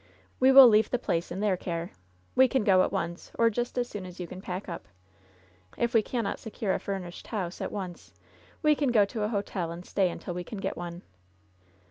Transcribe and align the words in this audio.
We 0.39 0.51
will 0.51 0.67
leave 0.67 0.89
the 0.89 0.97
place 0.97 1.29
in 1.31 1.41
their 1.41 1.55
care. 1.55 1.91
We 2.33 2.47
can 2.47 2.63
go 2.63 2.81
at 2.81 2.91
once, 2.91 3.31
or 3.37 3.51
just 3.51 3.77
as 3.77 3.87
soon 3.87 4.03
as 4.03 4.19
you 4.19 4.25
can 4.25 4.41
pack 4.41 4.67
up. 4.67 4.87
If 5.77 5.93
we 5.93 6.01
cannot 6.01 6.39
secure 6.39 6.73
a 6.73 6.79
furnished 6.79 7.27
house 7.27 7.61
at 7.61 7.71
once 7.71 8.11
we 8.63 8.73
can 8.73 8.89
go 8.91 9.05
to 9.05 9.21
a 9.21 9.27
hotel 9.29 9.69
and 9.69 9.85
stay 9.85 10.09
imtil 10.09 10.33
we 10.33 10.43
can 10.43 10.57
get 10.57 10.75
one." 10.75 11.03